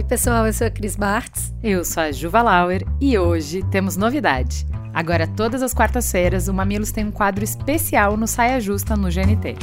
Oi, 0.00 0.04
pessoal, 0.04 0.46
eu 0.46 0.52
sou 0.54 0.66
a 0.66 0.70
Cris 0.70 0.96
Bartz. 0.96 1.52
Eu 1.62 1.84
sou 1.84 2.02
a 2.02 2.10
Juva 2.10 2.40
Lauer 2.40 2.86
e 2.98 3.18
hoje 3.18 3.62
temos 3.70 3.98
novidade. 3.98 4.66
Agora, 4.94 5.26
todas 5.26 5.62
as 5.62 5.74
quartas-feiras, 5.74 6.48
o 6.48 6.54
Mamilos 6.54 6.90
tem 6.90 7.04
um 7.04 7.10
quadro 7.10 7.44
especial 7.44 8.16
no 8.16 8.26
Saia 8.26 8.58
Justa 8.60 8.96
no 8.96 9.10
GNT. 9.10 9.56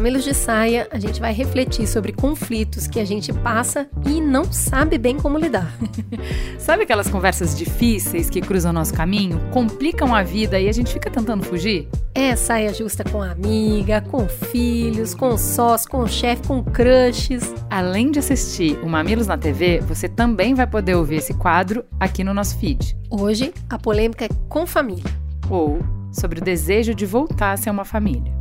Mamilos 0.00 0.24
de 0.24 0.32
Saia, 0.32 0.88
a 0.90 0.98
gente 0.98 1.20
vai 1.20 1.30
refletir 1.30 1.86
sobre 1.86 2.10
conflitos 2.10 2.86
que 2.86 2.98
a 2.98 3.04
gente 3.04 3.34
passa 3.34 3.86
e 4.06 4.18
não 4.18 4.50
sabe 4.50 4.96
bem 4.96 5.18
como 5.18 5.36
lidar. 5.36 5.76
sabe 6.58 6.84
aquelas 6.84 7.10
conversas 7.10 7.54
difíceis 7.54 8.30
que 8.30 8.40
cruzam 8.40 8.72
nosso 8.72 8.94
caminho, 8.94 9.38
complicam 9.50 10.14
a 10.14 10.22
vida 10.22 10.58
e 10.58 10.70
a 10.70 10.72
gente 10.72 10.90
fica 10.90 11.10
tentando 11.10 11.44
fugir? 11.44 11.86
É 12.14 12.34
saia 12.34 12.72
justa 12.72 13.04
com 13.04 13.20
amiga, 13.22 14.00
com 14.00 14.26
filhos, 14.26 15.14
com 15.14 15.36
sócio, 15.36 15.90
com 15.90 16.06
chefe, 16.06 16.48
com 16.48 16.64
crushes. 16.64 17.54
Além 17.68 18.10
de 18.10 18.20
assistir 18.20 18.78
o 18.82 18.88
Mamilos 18.88 19.26
na 19.26 19.36
TV, 19.36 19.80
você 19.80 20.08
também 20.08 20.54
vai 20.54 20.66
poder 20.66 20.94
ouvir 20.94 21.16
esse 21.16 21.34
quadro 21.34 21.84
aqui 22.00 22.24
no 22.24 22.32
nosso 22.32 22.56
feed. 22.56 22.96
Hoje, 23.10 23.52
a 23.68 23.78
polêmica 23.78 24.24
é 24.24 24.28
com 24.48 24.66
família. 24.66 25.04
Ou 25.50 25.78
sobre 26.10 26.38
o 26.38 26.42
desejo 26.42 26.94
de 26.94 27.04
voltar 27.04 27.52
a 27.52 27.56
ser 27.58 27.68
uma 27.68 27.84
família. 27.84 28.39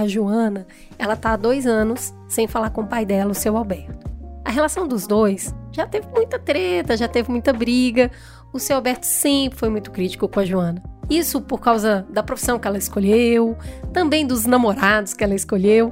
A 0.00 0.08
Joana, 0.08 0.66
ela 0.98 1.16
tá 1.16 1.32
há 1.32 1.36
dois 1.36 1.66
anos 1.66 2.14
sem 2.28 2.46
falar 2.46 2.70
com 2.70 2.82
o 2.82 2.86
pai 2.86 3.04
dela, 3.04 3.32
o 3.32 3.34
seu 3.34 3.56
Alberto. 3.56 4.08
A 4.44 4.50
relação 4.50 4.88
dos 4.88 5.06
dois 5.06 5.54
já 5.72 5.86
teve 5.86 6.06
muita 6.08 6.38
treta, 6.38 6.96
já 6.96 7.06
teve 7.06 7.30
muita 7.30 7.52
briga. 7.52 8.10
O 8.52 8.58
seu 8.58 8.76
Alberto 8.76 9.04
sempre 9.04 9.58
foi 9.58 9.68
muito 9.68 9.90
crítico 9.90 10.28
com 10.28 10.40
a 10.40 10.44
Joana. 10.44 10.82
Isso 11.10 11.40
por 11.40 11.60
causa 11.60 12.06
da 12.10 12.22
profissão 12.22 12.58
que 12.58 12.66
ela 12.66 12.78
escolheu, 12.78 13.56
também 13.92 14.26
dos 14.26 14.46
namorados 14.46 15.14
que 15.14 15.22
ela 15.22 15.34
escolheu. 15.34 15.90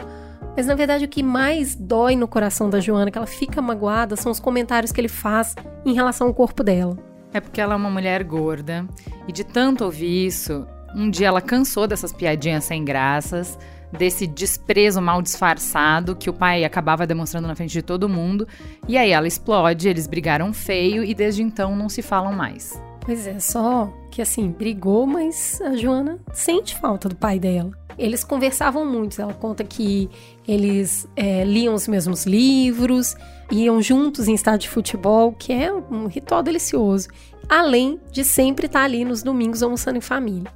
Mas 0.57 0.67
na 0.67 0.75
verdade 0.75 1.05
o 1.05 1.09
que 1.09 1.23
mais 1.23 1.75
dói 1.75 2.17
no 2.17 2.27
coração 2.27 2.71
da 2.71 2.81
Joana, 2.81 3.11
que 3.11 3.19
ela 3.19 3.27
fica 3.27 3.61
magoada, 3.61 4.17
são 4.17 4.33
os 4.33 4.41
comentários 4.41 4.91
que 4.91 5.01
ele 5.01 5.09
faz 5.09 5.55
em 5.85 5.93
relação 5.93 6.27
ao 6.27 6.35
corpo 6.35 6.63
dela. 6.63 6.97
É 7.33 7.41
porque 7.41 7.61
ela 7.61 7.75
é 7.75 7.77
uma 7.77 7.91
mulher 7.91 8.25
gorda 8.25 8.87
e 9.29 9.33
de 9.33 9.45
tanto 9.45 9.85
ouvir 9.85 10.27
isso, 10.27 10.67
um 10.97 11.11
dia 11.11 11.29
ela 11.29 11.43
cansou 11.43 11.87
dessas 11.87 12.13
piadinhas 12.13 12.65
sem 12.65 12.85
graças 12.85 13.59
desse 13.93 14.27
desprezo 14.27 15.01
mal 15.01 15.23
disfarçado 15.23 16.17
que 16.17 16.29
o 16.29 16.33
pai 16.33 16.65
acabava 16.65 17.07
demonstrando 17.07 17.47
na 17.47 17.55
frente 17.55 17.73
de 17.73 17.83
todo 17.83 18.09
mundo. 18.09 18.47
E 18.89 18.97
aí 18.97 19.11
ela 19.11 19.27
explode, 19.27 19.89
eles 19.89 20.07
brigaram 20.07 20.53
feio 20.53 21.05
e 21.05 21.15
desde 21.15 21.43
então 21.43 21.77
não 21.77 21.89
se 21.89 22.03
falam 22.03 22.33
mais. 22.33 22.81
Pois 23.01 23.27
é, 23.27 23.39
só 23.39 23.93
que 24.11 24.21
assim, 24.21 24.51
brigou, 24.51 25.07
mas 25.07 25.61
a 25.61 25.77
Joana 25.77 26.19
sente 26.33 26.75
falta 26.77 27.09
do 27.09 27.15
pai 27.15 27.39
dela. 27.39 27.71
Eles 27.97 28.25
conversavam 28.25 28.85
muito. 28.85 29.21
Ela 29.23 29.33
conta 29.33 29.65
que 29.65 30.11
eles 30.47 31.09
é, 31.17 31.45
liam 31.45 31.73
os 31.73 31.87
mesmos 31.87 32.27
livros, 32.27 33.15
iam 33.51 33.81
juntos 33.81 34.29
em 34.29 34.35
estádio 34.35 34.69
de 34.69 34.71
futebol, 34.71 35.33
que 35.33 35.53
é 35.53 35.73
um 35.73 36.07
ritual 36.07 36.43
delicioso. 36.43 37.09
Além 37.49 38.01
de 38.11 38.25
sempre 38.25 38.67
estar 38.67 38.83
ali 38.83 39.05
nos 39.05 39.23
domingos 39.23 39.63
almoçando 39.63 39.97
em 39.97 40.01
família. 40.01 40.51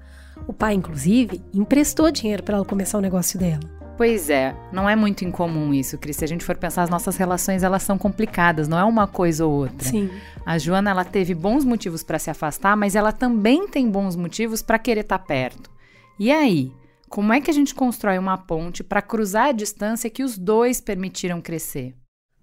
O 0.50 0.52
pai, 0.52 0.74
inclusive, 0.74 1.40
emprestou 1.54 2.10
dinheiro 2.10 2.42
para 2.42 2.56
ela 2.56 2.64
começar 2.64 2.98
o 2.98 3.00
negócio 3.00 3.38
dela. 3.38 3.60
Pois 3.96 4.28
é, 4.28 4.52
não 4.72 4.90
é 4.90 4.96
muito 4.96 5.24
incomum 5.24 5.72
isso, 5.72 5.96
Cris. 5.96 6.16
Se 6.16 6.24
a 6.24 6.26
gente 6.26 6.44
for 6.44 6.56
pensar, 6.56 6.82
as 6.82 6.90
nossas 6.90 7.16
relações 7.16 7.62
elas 7.62 7.84
são 7.84 7.96
complicadas, 7.96 8.66
não 8.66 8.76
é 8.76 8.82
uma 8.82 9.06
coisa 9.06 9.46
ou 9.46 9.52
outra. 9.52 9.88
Sim. 9.88 10.10
A 10.44 10.58
Joana 10.58 10.90
ela 10.90 11.04
teve 11.04 11.34
bons 11.34 11.64
motivos 11.64 12.02
para 12.02 12.18
se 12.18 12.30
afastar, 12.30 12.76
mas 12.76 12.96
ela 12.96 13.12
também 13.12 13.68
tem 13.68 13.88
bons 13.88 14.16
motivos 14.16 14.60
para 14.60 14.76
querer 14.76 15.02
estar 15.02 15.18
tá 15.18 15.24
perto. 15.24 15.70
E 16.18 16.32
aí, 16.32 16.72
como 17.08 17.32
é 17.32 17.40
que 17.40 17.52
a 17.52 17.54
gente 17.54 17.72
constrói 17.72 18.18
uma 18.18 18.36
ponte 18.36 18.82
para 18.82 19.00
cruzar 19.00 19.50
a 19.50 19.52
distância 19.52 20.10
que 20.10 20.24
os 20.24 20.36
dois 20.36 20.80
permitiram 20.80 21.40
crescer? 21.40 21.94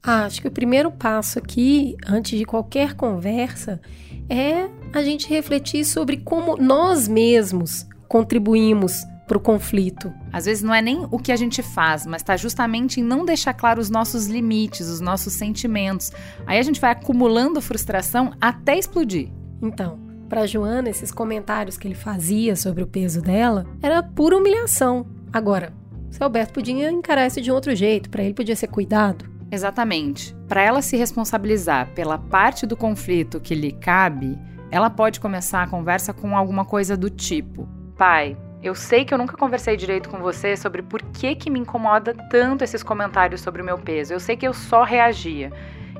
Ah, 0.02 0.24
acho 0.24 0.42
que 0.42 0.48
o 0.48 0.52
primeiro 0.52 0.90
passo 0.94 1.40
aqui, 1.40 1.98
antes 2.08 2.40
de 2.40 2.46
qualquer 2.46 2.94
conversa, 2.94 3.82
é 4.30 4.70
a 4.94 5.04
gente 5.04 5.28
refletir 5.28 5.84
sobre 5.84 6.16
como 6.16 6.56
nós 6.56 7.10
mesmos 7.10 7.86
contribuímos 8.08 9.04
para 9.28 9.38
o 9.38 9.42
conflito. 9.42 10.14
Às 10.32 10.46
vezes 10.46 10.64
não 10.64 10.74
é 10.74 10.82
nem 10.82 11.06
o 11.12 11.20
que 11.20 11.32
a 11.32 11.36
gente 11.36 11.62
faz, 11.62 12.06
mas 12.06 12.22
está 12.22 12.38
justamente 12.38 13.00
em 13.00 13.04
não 13.04 13.26
deixar 13.26 13.54
claro 13.54 13.82
os 13.82 13.90
nossos 13.90 14.28
limites, 14.28 14.88
os 14.88 15.02
nossos 15.02 15.34
sentimentos. 15.34 16.12
Aí 16.46 16.58
a 16.58 16.64
gente 16.64 16.80
vai 16.80 16.92
acumulando 16.92 17.62
frustração 17.62 18.32
até 18.40 18.78
explodir. 18.78 19.30
Então, 19.62 20.00
para 20.30 20.48
Joana, 20.48 20.90
esses 20.90 21.12
comentários 21.12 21.78
que 21.78 21.88
ele 21.88 21.96
fazia 21.96 22.56
sobre 22.56 22.84
o 22.84 22.88
peso 22.88 23.22
dela 23.22 23.66
era 23.82 24.02
pura 24.02 24.38
humilhação. 24.38 25.06
Agora, 25.32 25.74
se 26.10 26.24
Alberto 26.24 26.54
podia 26.54 26.90
encarar 26.90 27.28
isso 27.28 27.42
de 27.42 27.52
um 27.52 27.56
outro 27.56 27.76
jeito, 27.76 28.10
para 28.10 28.24
ele 28.24 28.34
podia 28.34 28.56
ser 28.56 28.68
cuidado. 28.68 29.26
Exatamente. 29.52 30.36
Para 30.48 30.62
ela 30.62 30.82
se 30.82 30.98
responsabilizar 30.98 31.94
pela 31.94 32.18
parte 32.18 32.66
do 32.66 32.76
conflito 32.76 33.40
que 33.40 33.56
lhe 33.56 33.72
cabe, 33.72 34.38
ela 34.70 34.90
pode 34.90 35.20
começar 35.20 35.64
a 35.64 35.68
conversa 35.68 36.14
com 36.14 36.36
alguma 36.36 36.66
coisa 36.66 36.98
do 36.98 37.10
tipo: 37.10 37.68
Pai, 37.98 38.38
eu 38.62 38.76
sei 38.76 39.04
que 39.04 39.12
eu 39.12 39.18
nunca 39.18 39.36
conversei 39.36 39.76
direito 39.76 40.08
com 40.08 40.20
você 40.20 40.56
sobre 40.56 40.84
por 40.84 41.02
que, 41.02 41.36
que 41.36 41.50
me 41.50 41.60
incomoda 41.60 42.14
tanto 42.30 42.64
esses 42.64 42.84
comentários 42.84 43.42
sobre 43.42 43.62
o 43.62 43.66
meu 43.66 43.78
peso. 43.80 44.14
Eu 44.14 44.20
sei 44.20 44.38
que 44.38 44.48
eu 44.48 44.54
só 44.54 44.84
reagia 44.84 45.52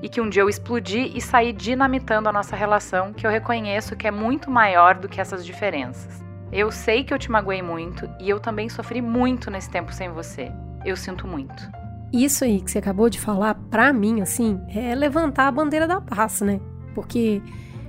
e 0.02 0.08
que 0.08 0.22
um 0.22 0.30
dia 0.30 0.44
eu 0.44 0.50
explodi 0.50 1.12
e 1.16 1.20
saí 1.20 1.52
dinamitando 1.52 2.30
a 2.30 2.34
nossa 2.34 2.56
relação, 2.56 3.14
que 3.14 3.26
eu 3.26 3.32
reconheço 3.32 3.96
que 3.96 4.08
é 4.08 4.12
muito 4.12 4.52
maior 4.52 4.94
do 4.94 5.10
que 5.10 5.20
essas 5.20 5.44
diferenças. 5.44 6.24
Eu 6.52 6.72
sei 6.72 7.04
que 7.04 7.12
eu 7.12 7.18
te 7.18 7.32
magoei 7.32 7.64
muito 7.64 8.08
e 8.20 8.30
eu 8.30 8.40
também 8.40 8.70
sofri 8.70 9.02
muito 9.02 9.50
nesse 9.50 9.72
tempo 9.72 9.92
sem 9.92 10.10
você. 10.10 10.52
Eu 10.86 10.96
sinto 10.96 11.28
muito. 11.28 11.68
Isso 12.14 12.44
aí 12.44 12.62
que 12.62 12.70
você 12.70 12.78
acabou 12.78 13.10
de 13.10 13.20
falar, 13.20 13.56
pra 13.72 13.92
mim, 13.92 14.22
assim, 14.22 14.62
é 14.74 14.94
levantar 14.94 15.48
a 15.48 15.52
bandeira 15.52 15.88
da 15.88 16.00
paz, 16.00 16.42
né? 16.42 16.60
Porque 16.94 17.42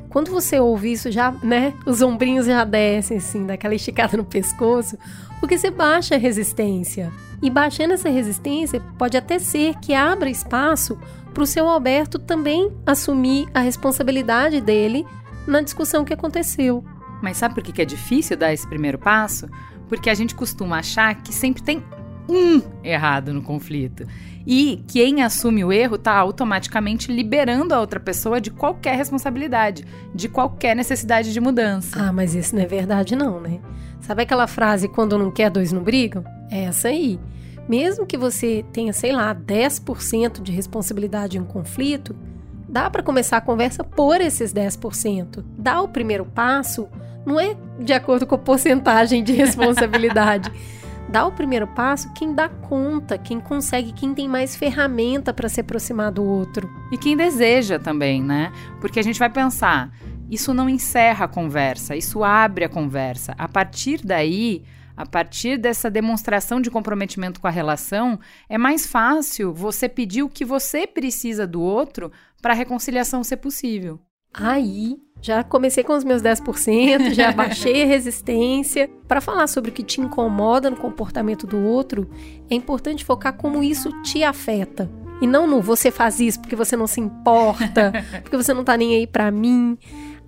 quando 0.09 0.31
você 0.31 0.59
ouve 0.59 0.93
isso, 0.93 1.11
já, 1.11 1.33
né, 1.43 1.75
os 1.85 2.03
ombrinhos 2.03 2.47
já 2.47 2.65
descem, 2.65 3.19
assim, 3.19 3.47
daquela 3.47 3.75
esticada 3.75 4.17
no 4.17 4.25
pescoço, 4.25 4.99
porque 5.41 5.59
você 5.59 5.71
baixa 5.71 6.15
a 6.15 6.19
resistência. 6.19 7.13
E 7.43 7.49
baixando 7.49 7.95
essa 7.95 8.09
resistência, 8.09 8.81
pode 8.99 9.17
até 9.17 9.39
ser 9.39 9.77
que 9.77 9.95
abra 9.95 10.31
espaço 10.31 10.99
para 11.33 11.43
o 11.43 11.47
seu 11.47 11.69
Alberto 11.69 12.19
também 12.19 12.73
assumir 12.85 13.49
a 13.55 13.61
responsabilidade 13.61 14.61
dele 14.61 15.07
na 15.47 15.61
discussão 15.61 16.05
que 16.05 16.13
aconteceu. 16.13 16.85
Mas 17.23 17.37
sabe 17.37 17.55
por 17.55 17.63
que 17.63 17.81
é 17.81 17.85
difícil 17.85 18.37
dar 18.37 18.53
esse 18.53 18.67
primeiro 18.67 18.99
passo? 18.99 19.49
Porque 19.89 20.11
a 20.11 20.15
gente 20.15 20.35
costuma 20.35 20.79
achar 20.79 21.15
que 21.23 21.33
sempre 21.33 21.63
tem 21.63 21.83
um 22.29 22.61
errado 22.85 23.33
no 23.33 23.43
conflito. 23.43 24.07
E 24.47 24.83
quem 24.87 25.23
assume 25.23 25.65
o 25.65 25.73
erro 25.73 25.97
está 25.97 26.17
automaticamente 26.17 27.13
liberando 27.13 27.75
a 27.75 27.81
outra 27.81 28.01
pessoa 28.01 28.41
de 28.41 28.51
qualquer 28.51 28.97
responsabilidade, 28.97 29.85
de 30.15 30.29
qualquer 30.29 30.75
necessidade 30.75 31.33
de 31.33 31.41
mudança. 31.41 32.01
Ah, 32.01 32.13
mas 32.13 32.35
isso 32.35 32.55
não 32.55 32.63
é 32.63 32.67
verdade, 32.67 33.15
não, 33.15 33.41
né? 33.41 33.61
Sabe 34.01 34.23
aquela 34.23 34.47
frase 34.47 34.89
quando 34.89 35.19
não 35.19 35.31
quer, 35.31 35.51
dois 35.51 35.73
não 35.73 35.83
brigam? 35.83 36.25
É 36.51 36.65
essa 36.65 36.89
aí. 36.89 37.21
Mesmo 37.69 38.07
que 38.07 38.17
você 38.17 38.65
tenha, 38.73 38.93
sei 38.95 39.13
lá, 39.13 39.35
10% 39.35 40.41
de 40.41 40.51
responsabilidade 40.53 41.37
em 41.37 41.41
um 41.41 41.45
conflito, 41.45 42.17
dá 42.67 42.89
para 42.89 43.03
começar 43.03 43.37
a 43.37 43.43
conversa 43.43 43.85
por 43.85 44.21
esses 44.21 44.53
10%. 44.55 45.45
Dá 45.59 45.83
o 45.83 45.89
primeiro 45.89 46.25
passo, 46.25 46.89
não 47.27 47.39
é 47.39 47.55
de 47.79 47.93
acordo 47.93 48.27
com 48.27 48.35
a 48.35 48.39
porcentagem 48.39 49.23
de 49.23 49.33
responsabilidade. 49.37 50.51
Dá 51.09 51.27
o 51.27 51.33
primeiro 51.33 51.67
passo 51.67 52.13
quem 52.13 52.35
dá 52.35 52.49
conta, 52.49 53.17
quem 53.17 53.41
consegue, 53.41 53.93
quem 53.93 54.15
tem 54.15 54.29
mais 54.29 54.55
ferramenta 54.55 55.33
para 55.33 55.49
se 55.49 55.61
aproximar 55.61 56.13
do 56.13 56.23
outro. 56.23 56.71
E 56.93 56.99
quem 56.99 57.17
deseja 57.17 57.79
também, 57.79 58.23
né? 58.23 58.53
Porque 58.81 59.01
a 59.01 59.03
gente 59.03 59.19
vai 59.19 59.31
pensar, 59.31 59.91
isso 60.31 60.53
não 60.53 60.69
encerra 60.69 61.25
a 61.25 61.29
conversa, 61.29 61.97
isso 61.97 62.23
abre 62.23 62.65
a 62.65 62.69
conversa. 62.69 63.35
A 63.39 63.49
partir 63.49 64.01
daí, 64.05 64.65
a 64.97 65.07
partir 65.07 65.57
dessa 65.57 65.91
demonstração 65.91 66.61
de 66.61 66.71
comprometimento 66.71 67.41
com 67.41 67.47
a 67.47 67.51
relação, 67.51 68.19
é 68.49 68.59
mais 68.59 68.87
fácil 68.87 69.55
você 69.55 69.89
pedir 69.89 70.23
o 70.23 70.29
que 70.29 70.45
você 70.45 70.87
precisa 70.87 71.47
do 71.47 71.63
outro 71.63 72.13
para 72.43 72.53
a 72.53 72.57
reconciliação 72.57 73.25
ser 73.25 73.39
possível. 73.39 74.01
Aí 74.41 74.97
já 75.21 75.43
comecei 75.43 75.83
com 75.83 75.97
os 75.97 76.05
meus 76.05 76.23
10%, 76.23 77.13
já 77.13 77.33
baixei 77.33 77.83
a 77.83 77.87
resistência. 77.87 78.89
Para 79.07 79.21
falar 79.21 79.47
sobre 79.47 79.71
o 79.71 79.75
que 79.75 79.83
te 79.83 80.01
incomoda 80.01 80.71
no 80.71 80.77
comportamento 80.77 81.47
do 81.47 81.59
outro, 81.59 82.09
é 82.49 82.55
importante 82.55 83.05
focar 83.05 83.35
como 83.35 83.63
isso 83.63 83.91
te 84.03 84.23
afeta. 84.23 84.89
E 85.21 85.27
não 85.27 85.49
no 85.49 85.61
você 85.61 85.91
faz 85.91 86.21
isso 86.21 86.41
porque 86.41 86.55
você 86.55 86.77
não 86.77 86.87
se 86.87 87.01
importa, 87.01 87.93
porque 88.23 88.37
você 88.37 88.55
não 88.55 88.63
tá 88.63 88.77
nem 88.77 88.95
aí 88.95 89.07
para 89.07 89.31
mim. 89.31 89.77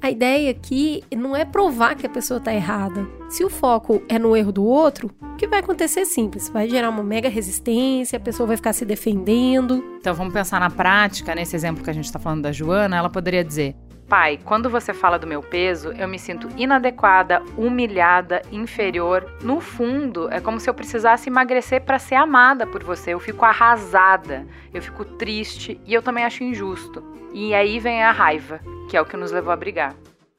A 0.03 0.11
ideia 0.11 0.51
aqui 0.51 1.05
não 1.15 1.37
é 1.37 1.45
provar 1.45 1.95
que 1.95 2.07
a 2.07 2.11
pessoa 2.11 2.39
está 2.39 2.53
errada. 2.55 3.07
Se 3.29 3.45
o 3.45 3.51
foco 3.51 4.03
é 4.09 4.19
no 4.19 4.35
erro 4.35 4.51
do 4.51 4.65
outro, 4.65 5.11
o 5.21 5.37
que 5.37 5.47
vai 5.47 5.61
acontecer 5.61 6.01
é 6.01 6.05
simples. 6.07 6.49
Vai 6.49 6.69
gerar 6.69 6.89
uma 6.89 7.03
mega 7.03 7.29
resistência, 7.29 8.17
a 8.17 8.21
pessoa 8.21 8.47
vai 8.47 8.57
ficar 8.57 8.73
se 8.73 8.87
defendendo. 8.87 9.85
Então 9.99 10.15
vamos 10.15 10.33
pensar 10.33 10.59
na 10.59 10.71
prática, 10.71 11.35
nesse 11.35 11.55
exemplo 11.55 11.85
que 11.85 11.91
a 11.91 11.93
gente 11.93 12.07
está 12.07 12.19
falando 12.19 12.43
da 12.43 12.51
Joana, 12.51 12.97
ela 12.97 13.11
poderia 13.11 13.45
dizer: 13.45 13.77
Pai, 14.11 14.41
quando 14.45 14.69
você 14.69 14.93
fala 14.93 15.21
do 15.21 15.27
meu 15.27 15.41
peso, 15.41 15.93
eu 15.93 16.09
me 16.09 16.19
sinto 16.19 16.49
inadequada, 16.57 17.41
humilhada, 17.57 18.43
inferior. 18.51 19.25
No 19.41 19.61
fundo, 19.61 20.29
é 20.33 20.41
como 20.41 20.59
se 20.59 20.69
eu 20.69 20.75
precisasse 20.75 21.31
emagrecer 21.31 21.83
para 21.83 21.97
ser 21.97 22.17
amada 22.17 22.67
por 22.67 22.83
você. 22.83 23.15
Eu 23.15 23.21
fico 23.21 23.45
arrasada, 23.45 24.45
eu 24.75 24.83
fico 24.83 25.05
triste 25.05 25.81
e 25.87 25.95
eu 25.95 26.03
também 26.03 26.25
acho 26.25 26.43
injusto. 26.43 27.05
E 27.33 27.55
aí 27.55 27.79
vem 27.79 28.03
a 28.03 28.11
raiva, 28.11 28.59
que 28.89 28.97
é 28.97 29.01
o 29.01 29.05
que 29.05 29.17
nos 29.17 29.31
levou 29.31 29.53
a 29.53 29.57
brigar. 29.57 29.95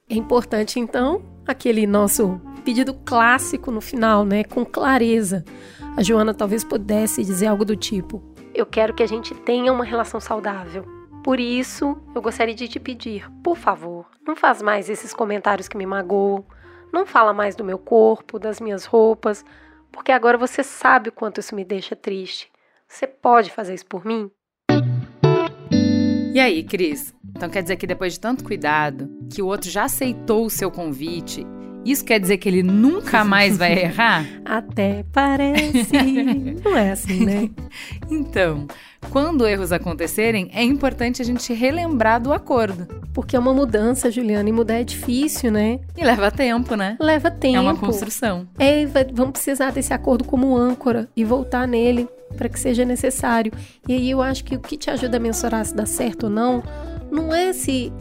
É 0.10 0.16
importante 0.16 0.78
então 0.78 1.22
aquele 1.48 1.88
nosso 1.88 2.42
pedido 2.66 2.94
clássico 2.94 3.72
no 3.72 3.80
final, 3.80 4.26
né, 4.26 4.44
com 4.44 4.66
clareza. 4.66 5.46
A 5.96 6.04
Joana 6.04 6.34
talvez 6.34 6.66
pudesse 6.66 7.24
dizer 7.24 7.48
algo 7.48 7.64
do 7.64 7.78
tipo: 7.78 8.22
Eu 8.54 8.66
quero 8.66 8.94
que 8.94 9.02
a 9.02 9.08
gente 9.08 9.34
tenha 9.34 9.72
uma 9.72 9.86
relação 9.86 10.20
saudável. 10.20 11.01
Por 11.24 11.40
isso, 11.40 11.96
eu 12.16 12.22
gostaria 12.22 12.56
de 12.56 12.68
te 12.68 12.80
pedir, 12.80 13.30
por 13.44 13.56
favor, 13.56 14.08
não 14.26 14.36
faz 14.36 14.62
mais 14.62 14.90
esses 14.90 15.14
comentários 15.14 15.68
que 15.68 15.78
me 15.78 15.86
magoam, 15.86 16.44
não 16.92 17.06
fala 17.06 17.32
mais 17.32 17.56
do 17.56 17.64
meu 17.64 17.78
corpo, 17.78 18.40
das 18.40 18.60
minhas 18.60 18.86
roupas, 18.86 19.46
porque 19.92 20.12
agora 20.12 20.38
você 20.38 20.64
sabe 20.64 21.10
o 21.10 21.12
quanto 21.12 21.40
isso 21.40 21.56
me 21.56 21.64
deixa 21.64 21.96
triste. 21.96 22.52
Você 22.88 23.06
pode 23.06 23.52
fazer 23.52 23.76
isso 23.76 23.86
por 23.86 24.04
mim? 24.04 24.32
E 26.34 26.40
aí, 26.40 26.64
Cris? 26.64 27.14
Então 27.36 27.50
quer 27.50 27.62
dizer 27.62 27.76
que 27.76 27.86
depois 27.86 28.14
de 28.14 28.20
tanto 28.20 28.44
cuidado, 28.44 29.10
que 29.32 29.42
o 29.42 29.48
outro 29.48 29.70
já 29.70 29.84
aceitou 29.84 30.46
o 30.46 30.50
seu 30.50 30.72
convite 30.72 31.46
isso 31.86 32.06
quer 32.06 32.20
dizer 32.20 32.38
que 32.38 32.48
ele 32.48 32.62
nunca 32.64 33.24
mais 33.24 33.58
vai 33.58 33.74
errar? 33.80 34.26
Até 34.46 35.04
parece. 35.12 35.92
Não 36.64 36.78
é 36.78 36.92
assim, 36.92 37.26
né? 37.26 37.50
então, 38.10 38.68
quando 39.10 39.48
erros 39.48 39.72
acontecerem, 39.72 40.50
é 40.54 40.64
importante 40.64 41.22
a 41.22 41.26
gente 41.26 41.54
relembrar 41.54 42.22
do 42.22 42.32
acordo. 42.32 42.88
Porque 43.14 43.36
é 43.36 43.40
uma 43.40 43.54
mudança, 43.54 44.10
Juliana, 44.10 44.48
e 44.48 44.52
mudar 44.54 44.76
é 44.76 44.84
difícil, 44.84 45.52
né? 45.52 45.80
E 45.98 46.04
leva 46.04 46.32
tempo, 46.32 46.76
né? 46.76 46.96
Leva 47.00 47.30
tempo. 47.30 47.58
É 47.58 47.62
uma 47.62 47.76
construção. 47.76 48.48
É, 48.58 48.86
vamos 49.12 49.34
precisar 49.34 49.72
desse 49.72 49.94
acordo 49.94 50.24
como 50.24 50.56
âncora 50.56 51.10
e 51.16 51.26
voltar 51.26 51.68
nele 51.68 52.08
para 52.38 52.48
que 52.48 52.60
seja 52.60 52.86
necessário. 52.86 53.52
E 53.88 53.94
aí 53.94 54.12
eu 54.12 54.22
acho 54.22 54.44
que 54.44 54.56
o 54.56 54.60
que 54.60 54.78
te 54.78 54.90
ajuda 54.90 55.18
a 55.18 55.20
mensurar 55.20 55.66
se 55.66 55.76
dá 55.76 55.86
certo 55.86 56.26
ou 56.26 56.30
não, 56.30 56.64
não 57.12 57.34
é 57.34 57.52
se 57.52 57.92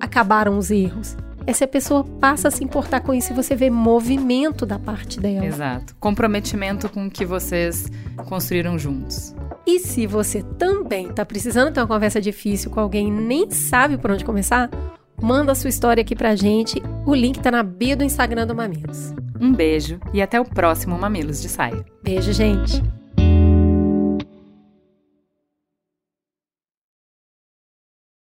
acabaram 0.00 0.58
os 0.58 0.70
erros, 0.70 1.16
é 1.46 1.52
se 1.52 1.62
a 1.62 1.68
pessoa 1.68 2.04
passa 2.20 2.48
a 2.48 2.50
se 2.50 2.64
importar 2.64 3.00
com 3.00 3.14
isso 3.14 3.32
e 3.32 3.36
você 3.36 3.54
vê 3.54 3.70
movimento 3.70 4.66
da 4.66 4.78
parte 4.78 5.20
dela. 5.20 5.46
Exato. 5.46 5.94
Comprometimento 6.00 6.88
com 6.88 7.06
o 7.06 7.10
que 7.10 7.24
vocês 7.24 7.90
construíram 8.26 8.78
juntos. 8.78 9.34
E 9.66 9.78
se 9.78 10.06
você 10.06 10.42
também 10.58 11.08
está 11.08 11.24
precisando 11.24 11.72
ter 11.72 11.80
uma 11.80 11.86
conversa 11.86 12.20
difícil 12.20 12.70
com 12.70 12.80
alguém 12.80 13.08
e 13.08 13.10
nem 13.10 13.50
sabe 13.50 13.96
por 13.96 14.10
onde 14.10 14.24
começar, 14.24 14.70
manda 15.20 15.52
a 15.52 15.54
sua 15.54 15.70
história 15.70 16.00
aqui 16.00 16.14
pra 16.14 16.36
gente. 16.36 16.82
O 17.04 17.14
link 17.14 17.40
tá 17.40 17.50
na 17.50 17.62
bio 17.62 17.96
do 17.96 18.04
Instagram 18.04 18.46
do 18.46 18.54
Mamilos. 18.54 19.14
Um 19.40 19.52
beijo 19.52 20.00
e 20.12 20.22
até 20.22 20.40
o 20.40 20.44
próximo 20.44 20.98
Mamilos 20.98 21.40
de 21.40 21.48
Saia. 21.48 21.84
Beijo, 22.02 22.32
gente. 22.32 22.82